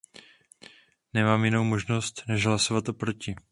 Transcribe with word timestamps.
Nemám 1.13 1.45
jinou 1.45 1.63
možnost 1.63 2.23
než 2.27 2.45
hlasovat 2.45 2.83
proti. 2.99 3.35